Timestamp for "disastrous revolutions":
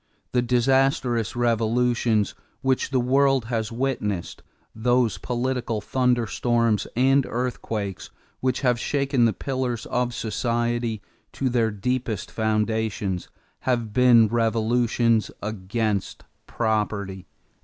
0.41-2.33